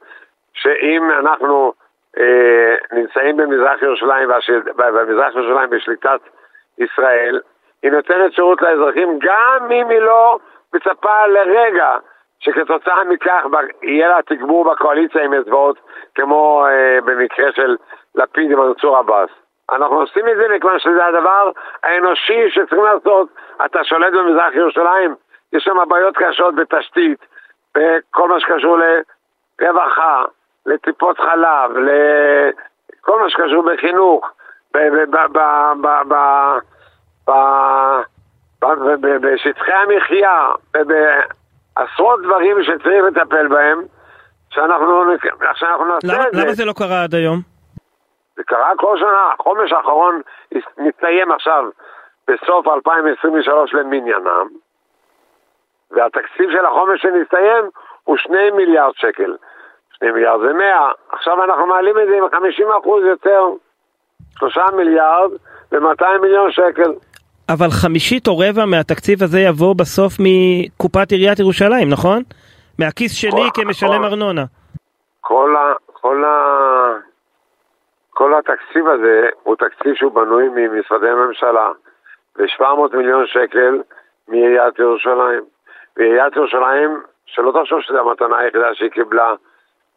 שאם 0.54 1.02
אנחנו 1.20 1.72
אה, 2.18 2.74
נמצאים 2.98 3.36
במזרח 3.36 3.82
ירושלים, 3.82 4.28
והשל- 4.30 4.72
במזרח 4.76 5.34
ירושלים 5.34 5.70
בשליטת 5.70 6.20
ישראל, 6.78 7.40
היא 7.82 7.92
נותנת 7.92 8.32
שירות 8.32 8.62
לאזרחים 8.62 9.18
גם 9.18 9.72
אם 9.72 9.88
היא 9.88 9.98
לא 9.98 10.38
מצפה 10.74 11.26
לרגע 11.26 11.96
שכתוצאה 12.38 13.04
מכך 13.04 13.44
יהיה 13.82 14.08
לה 14.08 14.22
תגבור 14.26 14.64
בקואליציה 14.64 15.24
עם 15.24 15.34
אצבעות 15.34 15.76
כמו 16.14 16.66
אה, 16.66 16.98
במקרה 17.04 17.52
של 17.52 17.76
לפיד 18.14 18.50
עם 18.50 18.60
מנסור 18.60 18.96
עבאס. 18.96 19.30
אנחנו 19.72 20.00
עושים 20.00 20.28
את 20.28 20.36
זה 20.36 20.48
מכיוון 20.56 20.78
שזה 20.78 21.06
הדבר 21.06 21.50
האנושי 21.82 22.50
שצריכים 22.50 22.84
לעשות. 22.84 23.28
אתה 23.64 23.84
שולט 23.84 24.12
במזרח 24.12 24.54
ירושלים, 24.54 25.14
יש 25.52 25.64
שם 25.64 25.76
בעיות 25.88 26.16
קשות 26.16 26.54
בתשתית, 26.54 27.26
בכל 27.74 28.28
מה 28.28 28.40
שקשור 28.40 28.78
לרווחה, 29.60 30.24
לטיפות 30.66 31.18
חלב, 31.18 31.70
לכל 31.76 33.20
מה 33.20 33.30
שקשור 33.30 33.62
בחינוך, 33.62 34.30
בשטחי 39.20 39.72
המחיה, 39.72 40.50
בעשרות 40.72 42.22
דברים 42.22 42.62
שצריך 42.62 43.04
לטפל 43.04 43.48
בהם, 43.48 43.82
שאנחנו 44.50 45.04
נעשה 45.04 45.66
את 46.28 46.32
זה. 46.32 46.42
למה 46.42 46.52
זה 46.52 46.64
לא 46.64 46.72
קרה 46.72 47.02
עד 47.02 47.14
היום? 47.14 47.38
זה 48.36 48.42
קרה 48.46 48.70
כל 48.76 48.98
שנה, 48.98 49.30
החומש 49.34 49.72
האחרון 49.72 50.20
מסתיים 50.78 51.32
עכשיו 51.32 51.64
בסוף 52.28 52.66
2023 52.68 53.74
למניינם, 53.74 54.46
והתקציב 55.90 56.50
של 56.50 56.66
החומש 56.66 57.02
שנסתיים 57.02 57.64
הוא 58.04 58.16
2 58.16 58.56
מיליארד 58.56 58.94
שקל. 58.96 59.36
2 59.92 60.14
מיליארד 60.14 60.40
זה 60.40 60.52
100, 60.52 60.90
עכשיו 61.08 61.44
אנחנו 61.44 61.66
מעלים 61.66 61.98
את 61.98 62.06
זה 62.08 62.16
עם 62.16 62.24
50% 62.24 62.88
יותר. 63.06 63.44
3 64.38 64.58
מיליארד 64.76 65.30
ו-200 65.72 66.18
מיליון 66.22 66.52
שקל. 66.52 66.92
אבל 67.48 67.66
חמישית 67.82 68.28
או 68.28 68.38
רבע 68.38 68.64
מהתקציב 68.64 69.22
הזה 69.22 69.40
יבוא 69.40 69.74
בסוף 69.76 70.12
מקופת 70.20 71.12
עיריית 71.12 71.38
ירושלים, 71.38 71.88
נכון? 71.90 72.22
מהכיס 72.78 73.12
שלי 73.14 73.30
כל- 73.54 73.62
כמשלם 73.62 73.98
כל- 73.98 74.04
ארנונה. 74.04 74.44
כל, 75.20 75.54
ה, 75.56 75.72
כל, 75.92 76.24
ה, 76.24 76.36
כל 78.10 78.32
התקציב 78.38 78.86
הזה 78.88 79.26
הוא 79.42 79.56
תקציב 79.56 79.94
שהוא 79.94 80.12
בנוי 80.12 80.48
ממשרדי 80.48 81.06
ממשלה 81.26 81.68
ו-700 82.38 82.96
מיליון 82.96 83.24
שקל 83.26 83.80
מעיריית 84.28 84.78
ירושלים. 84.78 85.42
ועיריית 85.96 86.36
ירושלים, 86.36 87.02
שלא 87.26 87.52
תחשוב 87.60 87.80
שזו 87.80 87.98
המתנה 87.98 88.38
היחידה 88.38 88.74
שהיא 88.74 88.90
קיבלה 88.90 89.34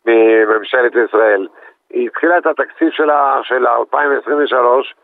מממשלת 0.06 0.92
ישראל, 1.10 1.48
היא 1.90 2.08
התחילה 2.08 2.38
את 2.38 2.46
התקציב 2.46 2.90
שלה 2.92 3.40
של 3.44 3.68
2023, 3.68 4.96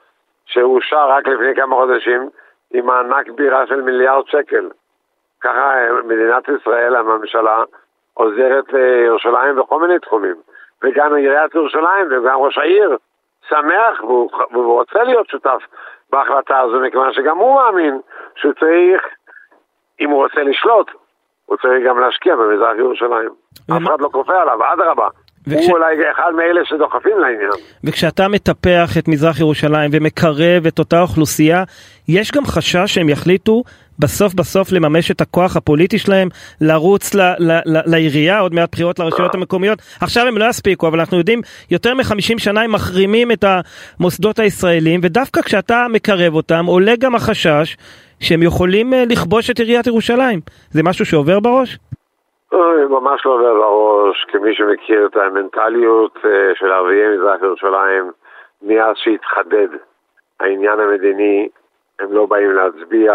שאושר 0.46 1.10
רק 1.10 1.28
לפני 1.28 1.56
כמה 1.56 1.76
חודשים, 1.76 2.30
עם 2.74 2.86
מענק 2.86 3.30
בירה 3.30 3.68
של 3.68 3.82
מיליארד 3.82 4.28
שקל. 4.28 4.70
ככה 5.42 5.78
אה, 5.78 6.02
מדינת 6.04 6.44
ישראל, 6.50 6.96
הממשלה, 6.96 7.64
עוזרת 8.14 8.74
לירושלים 8.74 9.56
בכל 9.56 9.80
מיני 9.80 10.00
תחומים. 10.00 10.36
וגם 10.84 11.16
עיריית 11.16 11.56
ירושלים 11.56 12.08
וגם 12.12 12.40
ראש 12.40 12.58
העיר 12.58 12.98
שמח 13.50 14.04
והוא, 14.04 14.30
והוא 14.52 14.80
רוצה 14.80 15.04
להיות 15.04 15.30
שותף 15.30 15.62
בהחלטה 16.10 16.60
הזו, 16.60 16.80
מכיוון 16.80 17.14
שגם 17.14 17.38
הוא 17.38 17.56
מאמין 17.56 18.00
שהוא 18.36 18.54
צריך, 18.54 19.02
אם 20.00 20.10
הוא 20.10 20.24
רוצה 20.24 20.44
לשלוט, 20.44 20.92
הוא 21.46 21.58
צריך 21.58 21.88
גם 21.88 22.00
להשקיע 22.00 22.36
במזרח 22.36 22.78
ירושלים. 22.78 23.30
אף 23.78 23.84
אחד 23.88 24.02
לא 24.02 24.10
כופה 24.12 24.42
עליו, 24.42 24.74
אדרבה. 24.74 25.08
וכש- 25.48 25.66
הוא 25.66 25.72
אולי 25.72 25.96
אחד 26.16 26.32
מאלה 26.38 26.62
שדוחפים 26.66 27.20
לעניין. 27.20 27.50
וכשאתה 27.84 28.28
מטפח 28.28 28.98
את 28.98 29.08
מזרח 29.08 29.40
ירושלים 29.40 29.92
ומקרב 29.94 30.66
את 30.68 30.80
אותה 30.80 31.02
אוכלוסייה, 31.02 31.64
יש 32.08 32.32
גם 32.32 32.46
חשש 32.46 32.94
שהם 32.94 33.10
יחליטו 33.10 33.64
בסוף 34.00 34.34
בסוף 34.34 34.72
לממש 34.72 35.12
את 35.12 35.22
הכוח 35.22 35.56
הפוליטי 35.56 35.98
שלהם, 35.98 36.30
לרוץ 36.62 37.14
ל, 37.14 37.22
ל, 37.22 37.52
ל, 37.66 37.82
לעירייה, 37.86 38.40
עוד 38.40 38.54
מעט 38.54 38.72
בחירות 38.72 39.00
לרשויות 39.00 39.36
המקומיות. 39.36 39.80
עכשיו 40.02 40.28
הם 40.28 40.38
לא 40.38 40.46
יספיקו, 40.50 40.88
אבל 40.88 41.00
אנחנו 41.00 41.18
יודעים, 41.18 41.42
יותר 41.72 41.94
מ-50 41.94 42.38
שנה 42.38 42.62
הם 42.62 42.72
מחרימים 42.72 43.32
את 43.32 43.46
המוסדות 44.00 44.40
הישראלים, 44.40 45.00
ודווקא 45.04 45.42
כשאתה 45.42 45.86
מקרב 45.94 46.34
אותם, 46.36 46.66
עולה 46.66 46.94
גם 47.00 47.16
החשש 47.16 47.78
שהם 48.20 48.44
יכולים 48.44 48.94
אה, 48.94 49.04
לכבוש 49.10 49.50
את 49.50 49.60
עיריית 49.60 49.88
ירושלים. 49.88 50.40
זה 50.72 50.84
משהו 50.84 51.06
שעובר 51.06 51.40
בראש? 51.40 51.78
ממש 52.90 53.26
לא 53.26 53.32
עובר 53.32 53.54
בראש, 53.54 54.26
כמי 54.32 54.56
שמכיר 54.56 55.06
את 55.12 55.16
המנטליות 55.16 56.18
אה, 56.26 56.30
של 56.60 56.72
ערביי 56.72 57.18
מזרח 57.18 57.42
ירושלים, 57.44 58.12
מאז 58.62 58.96
שהתחדד 58.96 59.68
העניין 60.40 60.80
המדיני, 60.80 61.48
הם 62.00 62.08
לא 62.14 62.26
באים 62.26 62.52
להצביע, 62.52 63.14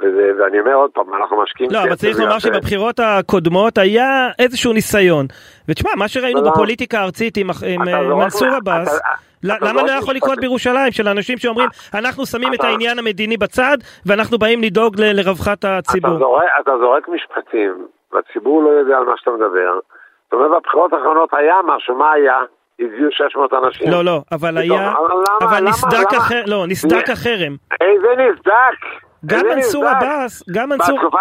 וזה, 0.00 0.30
ואני 0.38 0.60
אומר 0.60 0.74
עוד 0.74 0.90
פעם, 0.90 1.14
אנחנו 1.14 1.42
משקיעים... 1.42 1.70
לא, 1.72 1.82
אבל 1.82 1.94
צריך 1.94 2.20
לומר. 2.20 2.38
שבבחירות 2.38 3.00
הקודמות 3.00 3.78
היה 3.78 4.28
איזשהו 4.38 4.72
ניסיון. 4.72 5.26
ותשמע, 5.68 5.90
מה 5.96 6.08
שראינו 6.08 6.42
לא. 6.42 6.50
בפוליטיקה 6.50 6.98
הארצית 6.98 7.36
עם 7.36 7.46
עם, 7.66 7.88
אה, 7.88 8.04
זורק 8.08 8.22
מנסור 8.22 8.48
עבאס, 8.48 8.98
אתה- 8.98 9.06
ל- 9.44 9.52
אתה 9.52 9.64
למה 9.72 9.82
לא 9.82 9.90
יכול 9.92 10.14
לקרות 10.14 10.38
בירושלים? 10.40 10.92
של 10.92 11.08
אנשים 11.08 11.38
שאומרים, 11.38 11.68
אנחנו 11.94 12.26
שמים 12.26 12.54
את 12.54 12.64
העניין 12.64 12.98
המדיני 12.98 13.36
בצד, 13.36 13.76
ואנחנו 14.06 14.38
באים 14.38 14.62
לדאוג 14.62 14.94
לרווחת 15.00 15.64
הציבור. 15.64 16.38
אתה 16.60 16.70
זורק 16.80 17.08
משפטים, 17.08 17.86
והציבור 18.12 18.62
לא 18.62 18.68
יודע 18.68 18.98
על 18.98 19.04
מה 19.04 19.16
שאתה 19.16 19.30
מדבר. 19.30 19.78
זאת 20.24 20.32
אומרת, 20.32 20.50
בבחירות 20.50 20.92
האחרונות 20.92 21.34
היה 21.34 21.54
משהו, 21.64 21.94
מה 21.94 22.12
היה? 22.12 22.38
הביאו 22.80 23.08
600 23.10 23.52
אנשים. 23.52 23.90
לא, 23.90 24.04
לא, 24.04 24.20
אבל 24.32 24.58
היה, 24.58 24.92
אבל 25.40 25.60
נסדק? 25.68 26.12
החרם, 26.16 26.44
לא, 26.46 26.64
נסדק 26.66 27.10
החרם. 27.10 27.56
איזה 27.80 28.08
נסדק? 28.16 28.78
גם 29.26 29.46
מנסור? 29.54 29.84
עבאס, 29.84 30.50
גם 30.50 30.68
מנסור... 30.68 30.98
בתקופה, 30.98 31.18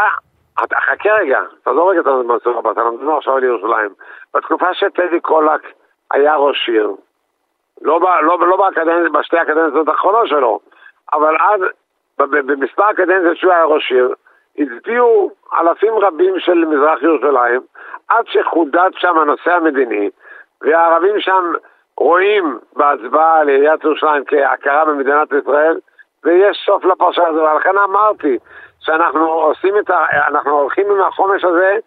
חכה 0.59 1.09
רגע, 1.21 1.39
תעזוב 1.63 1.89
רגע 1.89 1.99
את 1.99 2.05
מנסור 2.05 2.57
עבאס, 2.57 2.77
אנחנו 2.77 2.91
מדברים 2.91 3.17
עכשיו 3.17 3.35
על 3.35 3.43
ירושלים. 3.43 3.89
בתקופה 4.33 4.73
שטדי 4.73 5.19
קולק 5.19 5.61
היה 6.11 6.35
ראש 6.35 6.69
עיר, 6.69 6.91
לא, 7.81 7.99
לא, 8.21 8.39
לא 8.39 8.57
באקדנציה, 8.57 9.09
בשתי 9.19 9.37
הקדנציות 9.37 9.87
האחרונות 9.87 10.27
שלו, 10.27 10.59
אבל 11.13 11.35
אז, 11.39 11.61
במספר 12.17 12.83
הקדנציות 12.83 13.37
שהוא 13.37 13.51
היה 13.51 13.63
ראש 13.63 13.91
עיר, 13.91 14.13
הצביעו 14.59 15.31
אלפים 15.59 15.93
רבים 15.93 16.39
של 16.39 16.65
מזרח 16.65 17.01
ירושלים, 17.01 17.61
עד 18.07 18.25
שחודד 18.27 18.89
שם 18.97 19.17
הנושא 19.17 19.51
המדיני, 19.51 20.09
והערבים 20.61 21.19
שם 21.19 21.53
רואים 21.97 22.59
בהצבעה 22.75 23.39
על 23.39 23.49
עיריית 23.49 23.83
ירושלים 23.83 24.23
כהכרה 24.27 24.85
במדינת 24.85 25.27
ישראל, 25.41 25.77
ויש 26.23 26.63
סוף 26.65 26.85
לפרשה 26.85 27.27
הזו, 27.27 27.39
ולכן 27.39 27.77
אמרתי 27.77 28.37
שאנחנו 28.79 29.25
עושים 29.25 29.77
את 29.77 29.89
ה... 29.89 30.05
אנחנו 30.27 30.51
הולכים 30.51 30.91
עם 30.91 31.01
החומש 31.01 31.43
הזה, 31.43 31.77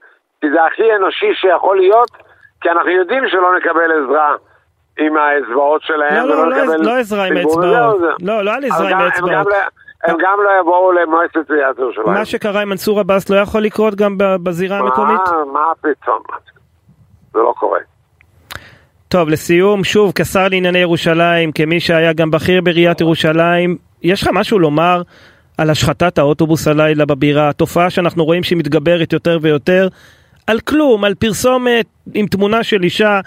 כי 0.40 0.50
זה 0.50 0.64
הכי 0.64 0.94
אנושי 0.96 1.34
שיכול 1.34 1.76
להיות, 1.76 2.10
כי 2.60 2.70
אנחנו 2.70 2.90
יודעים 2.90 3.28
שלא 3.28 3.56
נקבל 3.56 4.02
עזרה 4.02 4.36
עם 4.98 5.16
האצבעות 5.16 5.82
שלהם. 5.82 6.26
לא, 6.26 6.36
לא, 6.36 6.50
לא, 6.50 6.76
לא 6.78 6.90
עזרה 6.90 7.24
עם 7.24 7.36
אצבעות. 7.36 7.64
לא, 8.22 8.44
לא 8.44 8.50
על 8.54 8.64
עזרה 8.64 8.90
עם 8.90 9.06
אצבעות. 9.06 9.46
הם 10.04 10.16
גם 10.22 10.38
לא 10.44 10.50
יבואו 10.60 10.92
למועצת 10.92 11.50
עיריית 11.50 11.78
ירושלים. 11.78 12.06
מה 12.06 12.24
שקרה 12.24 12.62
עם 12.62 12.68
מנסור 12.68 13.00
עבאס 13.00 13.30
לא 13.30 13.36
יכול 13.36 13.62
לקרות 13.62 13.94
גם 13.94 14.14
בזירה 14.18 14.78
המקומית? 14.78 15.20
מה, 15.26 15.52
מה 15.52 15.72
פתאום? 15.80 16.18
זה 17.32 17.38
לא 17.38 17.54
קורה. 17.58 17.78
טוב, 19.08 19.28
לסיום, 19.28 19.84
שוב, 19.84 20.12
כשר 20.14 20.48
לענייני 20.48 20.78
ירושלים, 20.78 21.52
כמי 21.52 21.80
שהיה 21.80 22.12
גם 22.12 22.30
בכיר 22.30 22.60
בעיריית 22.60 23.00
ירושלים, 23.00 23.76
יש 24.02 24.22
לך 24.22 24.28
משהו 24.32 24.58
לומר 24.58 25.02
על 25.58 25.70
השחתת 25.70 26.18
האוטובוס 26.18 26.68
הלילה 26.68 27.06
בבירה, 27.06 27.48
התופעה 27.48 27.90
שאנחנו 27.90 28.24
רואים 28.24 28.42
שהיא 28.42 28.58
מתגברת 28.58 29.12
יותר 29.12 29.38
ויותר, 29.42 29.88
על 30.50 30.58
כלום, 30.68 31.04
על 31.04 31.14
פרסומת 31.14 31.86
עם 32.14 32.26
תמונה 32.26 32.62
של 32.62 32.82
אישה, 32.82 33.20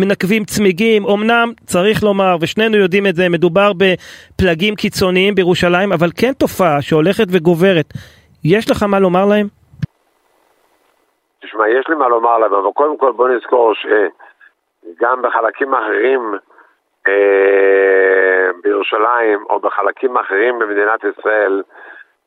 מנקבים 0.00 0.44
צמיגים, 0.44 1.02
אמנם 1.06 1.48
צריך 1.66 2.02
לומר, 2.02 2.36
ושנינו 2.40 2.76
יודעים 2.76 3.06
את 3.06 3.14
זה, 3.14 3.28
מדובר 3.30 3.70
בפלגים 3.80 4.74
קיצוניים 4.74 5.34
בירושלים, 5.34 5.92
אבל 5.92 6.08
כן 6.20 6.32
תופעה 6.32 6.82
שהולכת 6.82 7.24
וגוברת. 7.32 7.86
יש 8.44 8.70
לך 8.70 8.82
מה 8.82 8.98
לומר 9.00 9.24
להם? 9.30 9.46
תשמע, 11.42 11.68
יש 11.68 11.88
לי 11.88 11.94
מה 11.94 12.08
לומר 12.08 12.38
להם, 12.38 12.54
אבל 12.54 12.72
קודם 12.74 12.98
כל 12.98 13.12
בוא 13.12 13.28
נזכור 13.28 13.74
שגם 13.74 15.22
בחלקים 15.22 15.74
אחרים 15.74 16.34
אה, 17.08 18.50
בירושלים 18.62 19.44
או 19.50 19.60
בחלקים 19.60 20.16
אחרים 20.16 20.58
במדינת 20.58 21.00
ישראל, 21.04 21.62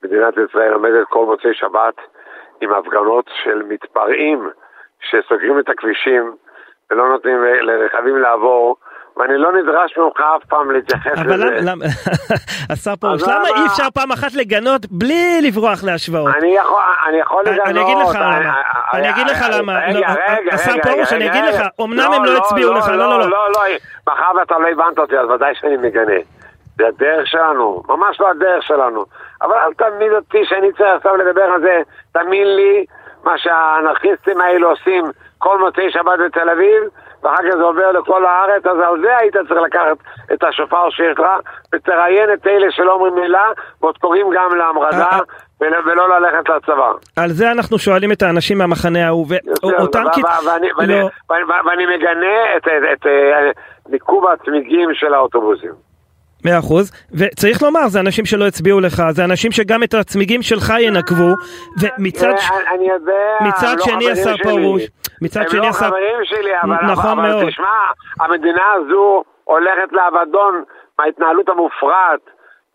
מדינת 0.04 0.34
ישראל 0.38 0.74
עומדת 0.74 1.08
כל 1.10 1.26
מוצאי 1.26 1.54
שבת 1.54 1.96
עם 2.64 2.74
הפגנות 2.74 3.26
של 3.44 3.62
מתפרעים 3.70 4.50
שסוגרים 5.00 5.60
את 5.60 5.70
הכבישים 5.70 6.36
ולא 6.92 7.10
נותנים 7.10 7.44
לרכבים 7.62 8.18
לעבור 8.18 8.78
ואני 9.18 9.38
לא 9.38 9.52
נדרש 9.54 9.98
ממך 9.98 10.20
אף 10.38 10.46
פעם 10.46 10.72
להתייחס 10.72 11.12
לזה. 11.12 11.22
אבל 11.22 11.58
למה, 11.62 11.86
השר 12.74 12.96
פרוש, 12.96 13.24
למה 13.24 13.48
אי 13.48 13.66
אפשר 13.66 13.90
פעם 13.94 14.12
אחת 14.12 14.34
לגנות 14.34 14.86
בלי 14.92 15.42
לברוח 15.42 15.84
להשוואות? 15.84 16.36
אני 16.36 16.56
יכול, 16.56 16.82
אני 17.10 17.18
יכול 17.18 17.44
לגנות. 17.46 17.68
אני 17.68 17.82
אגיד 17.82 17.98
לך 17.98 18.18
למה, 18.20 18.94
אני 18.94 19.10
אגיד 19.10 19.28
לך 19.28 19.46
למה, 19.52 19.80
השר 20.52 20.74
פרוש, 20.84 21.14
אני 21.14 21.30
אגיד 21.30 21.44
לך, 21.44 21.62
אמנם 21.82 22.12
הם 22.14 22.26
לא 22.26 22.38
הצביעו 22.38 22.74
לך, 22.74 22.88
לא, 22.88 22.96
לא, 22.96 23.10
לא. 23.10 23.30
לא, 23.30 23.50
לא, 23.52 23.62
מאחר 24.08 24.32
ואתה 24.40 24.58
לא 24.60 24.68
הבנת 24.68 25.00
אותי, 25.00 25.18
אז 25.18 25.30
ודאי 25.30 25.56
שאני 25.56 25.78
מגנה. 25.78 26.20
זה 26.78 26.88
הדרך 26.88 27.28
שלנו, 27.28 27.84
ממש 27.90 28.20
לא 28.20 28.30
הדרך 28.30 28.64
שלנו. 28.64 29.06
אבל 29.42 29.54
אל 29.54 29.74
תלמיד 29.74 30.12
אותי 30.12 30.46
שאני 30.46 30.72
צריך 30.72 30.90
עכשיו 30.96 31.16
לדבר 31.16 31.44
על 31.44 31.62
זה, 31.62 31.82
תאמין 32.12 32.56
לי, 32.56 32.86
מה 33.24 33.38
שהאנרכיסטים 33.38 34.42
האלו 34.42 34.70
עושים 34.70 35.04
כל 35.38 35.60
מוצאי 35.60 35.92
שבת 35.92 36.20
בתל 36.26 36.50
אביב, 36.50 36.84
ואחר 37.24 37.44
כך 37.44 37.56
זה 37.58 37.64
עובר 37.64 37.92
לכל 37.92 38.26
הארץ, 38.26 38.66
אז 38.66 38.78
על 38.80 39.02
זה 39.02 39.18
היית 39.18 39.36
צריך 39.36 39.62
לקחת 39.66 39.98
את 40.34 40.44
השופר 40.44 40.90
שלך, 40.90 41.22
ותראיין 41.76 42.34
את 42.34 42.48
אלה 42.48 42.72
שלא 42.72 42.94
אומרים 42.94 43.16
מילה, 43.16 43.46
ועוד 43.82 43.98
קוראים 43.98 44.28
גם 44.36 44.58
להמרדה. 44.58 44.98
אה, 44.98 45.20
אה. 45.64 45.80
ולא 45.86 46.20
ללכת 46.20 46.50
לצבא. 46.50 46.92
על 47.16 47.30
זה 47.30 47.52
אנחנו 47.52 47.78
שואלים 47.80 48.12
את 48.12 48.22
האנשים 48.22 48.58
מהמחנה 48.58 49.08
ההוא, 49.08 49.28
ואותם 49.64 50.04
כ... 50.14 50.18
לא- 50.88 51.10
ואני 51.66 51.86
מגנה 51.96 52.56
את 52.94 53.06
ניקוב 53.90 54.28
הצמיגים 54.28 54.90
של 54.94 55.14
האוטובוסים. 55.14 55.93
מאה 56.46 56.60
אחוז, 56.60 56.92
וצריך 57.20 57.64
לומר, 57.64 57.88
זה 57.88 58.00
אנשים 58.00 58.26
שלא 58.26 58.46
הצביעו 58.48 58.80
לך, 58.80 59.04
זה 59.10 59.26
אנשים 59.26 59.52
שגם 59.52 59.84
את 59.84 59.94
הצמיגים 59.94 60.42
שלך 60.42 60.74
ינקבו, 60.80 61.32
ומצד 61.82 62.34
ש... 62.38 62.50
אני 62.76 62.90
יודע, 62.90 63.38
מצד 63.48 63.76
לא 63.78 63.86
שני 63.86 64.12
השר 64.12 64.38
פרוש, 64.44 64.82
מצד 65.22 65.50
שני 65.50 65.68
השר... 65.68 65.86
הם 65.86 65.92
לא 65.92 65.98
חברים 65.98 66.26
שלי, 66.26 66.52
אבל, 66.62 66.92
נכון 66.92 67.20
אבל, 67.20 67.30
מאוד. 67.30 67.50
תשמע, 67.50 67.78
המדינה 68.20 68.72
הזו 68.74 69.24
הולכת 69.44 69.92
לאבדון 69.92 70.64
מההתנהלות 71.00 71.50
המופרעת 71.50 72.20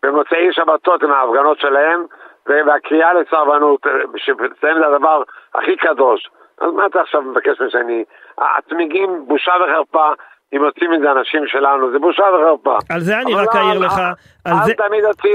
במוצאי 0.03 0.47
שבתות 0.51 1.03
עם 1.03 1.11
ההפגנות 1.11 1.59
שלהם, 1.59 2.05
והקריאה 2.45 3.13
לסרבנות, 3.13 3.81
שאצלם 4.17 4.79
זה 4.79 4.87
הדבר 4.87 5.23
הכי 5.55 5.75
קדוש. 5.75 6.29
אז 6.61 6.73
מה 6.73 6.85
אתה 6.85 7.01
עכשיו 7.01 7.21
מבקש 7.21 7.61
ממני? 7.61 8.03
הצמיגים, 8.37 9.23
בושה 9.27 9.51
וחרפה. 9.51 10.09
אם 10.53 10.63
יוצאים 10.63 10.91
מזה 10.91 11.11
אנשים 11.11 11.43
שלנו, 11.47 11.91
זה 11.91 11.99
בושה 11.99 12.23
וחרפה. 12.23 12.77
על 12.89 12.99
זה 12.99 13.19
אני 13.19 13.33
רק 13.35 13.55
לא, 13.55 13.59
אעיר 13.59 13.79
לך. 13.79 14.01
אל 14.47 14.73
תמיד 14.73 15.05
אותי 15.05 15.29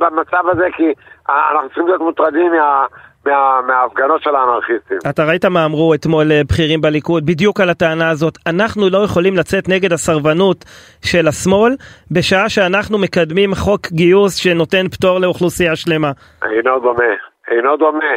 במצב 0.00 0.48
הזה, 0.48 0.66
כי 0.76 0.92
אנחנו 1.28 1.68
צריכים 1.68 1.86
להיות 1.86 2.00
מוטרדים 2.00 2.52
מה... 2.52 2.86
מה, 3.26 3.60
מההפגנות 3.66 4.22
של 4.22 4.34
האנרכיסטים. 4.34 4.98
אתה 5.10 5.24
ראית 5.24 5.44
מה 5.44 5.64
אמרו 5.64 5.94
אתמול 5.94 6.32
אה, 6.32 6.40
בכירים 6.48 6.80
בליכוד 6.80 7.26
בדיוק 7.26 7.60
על 7.60 7.70
הטענה 7.70 8.10
הזאת. 8.10 8.38
אנחנו 8.46 8.82
לא 8.90 9.04
יכולים 9.04 9.36
לצאת 9.36 9.68
נגד 9.68 9.92
הסרבנות 9.92 10.64
של 11.04 11.28
השמאל 11.28 11.72
בשעה 12.10 12.48
שאנחנו 12.48 12.98
מקדמים 12.98 13.54
חוק 13.54 13.86
גיוס 13.92 14.36
שנותן 14.36 14.88
פטור 14.88 15.18
לאוכלוסייה 15.18 15.76
שלמה. 15.76 16.10
אינו 16.42 16.78
דומה, 16.80 17.12
אינו 17.50 17.76
דומה. 17.76 18.14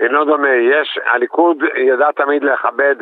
אינו 0.00 0.24
דומה. 0.24 0.48
יש, 0.48 0.98
הליכוד 1.06 1.56
ידע 1.76 2.12
תמיד 2.12 2.44
לכבד 2.44 2.96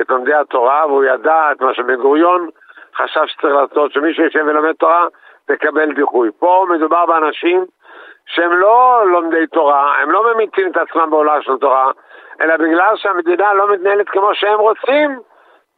את 0.00 0.10
לומדי 0.10 0.34
התורה, 0.34 0.86
והוא 0.86 1.04
ידע 1.04 1.52
את 1.52 1.60
מה 1.60 1.74
שבן 1.74 1.96
גוריון 1.96 2.48
חשב 2.96 3.26
שצריך 3.26 3.54
לעשות, 3.54 3.92
שמי 3.92 4.14
שיושב 4.14 4.44
ולומד 4.46 4.72
תורה, 4.72 5.06
תקבל 5.46 5.92
דיחוי. 5.92 6.28
פה 6.38 6.66
מדובר 6.70 7.06
באנשים 7.06 7.64
שהם 8.26 8.52
לא 8.52 9.02
לומדי 9.06 9.46
תורה, 9.46 10.02
הם 10.02 10.10
לא 10.10 10.34
ממיתים 10.34 10.70
את 10.70 10.76
עצמם 10.76 11.10
בעולם 11.10 11.42
של 11.42 11.56
תורה, 11.60 11.90
אלא 12.40 12.56
בגלל 12.56 12.96
שהמדינה 12.96 13.54
לא 13.54 13.72
מתנהלת 13.72 14.08
כמו 14.08 14.30
שהם 14.34 14.58
רוצים, 14.58 15.20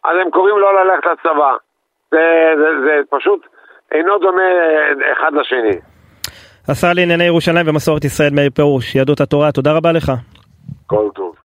אז 0.05 0.17
הם 0.21 0.31
קוראים 0.31 0.59
לא 0.59 0.85
ללכת 0.85 1.07
לצבא. 1.07 1.57
זה, 2.11 2.53
זה, 2.57 2.81
זה 2.85 3.01
פשוט 3.11 3.47
אינו 3.93 4.19
דומה 4.19 4.43
אחד 5.13 5.33
לשני. 5.33 5.81
השר 6.69 6.89
לענייני 6.95 7.25
ירושלים 7.25 7.69
ומסורת 7.69 8.05
ישראל 8.05 8.31
מאיר 8.33 8.51
פירוש, 8.51 8.95
יהדות 8.95 9.21
התורה, 9.21 9.53
תודה 9.53 9.73
רבה 9.77 9.93
לך. 9.93 10.13
gold 10.91 11.17
of 11.21 11.41